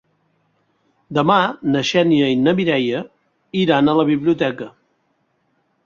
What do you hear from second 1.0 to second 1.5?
Demà